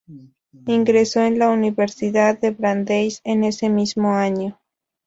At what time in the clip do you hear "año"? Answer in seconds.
4.15-4.59